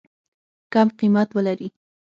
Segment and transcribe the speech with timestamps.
[0.73, 1.67] کم قیمت ولري.